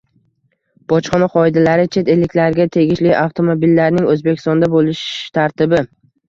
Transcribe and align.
Bojxona 0.93 1.27
qoidalari: 1.33 1.85
Chet 1.95 2.09
elliklarga 2.13 2.67
tegishli 2.77 3.11
avtomobillarning 3.25 4.09
O‘zbekistonda 4.15 4.71
bo‘lish 4.79 5.05
tartibi 5.39 5.85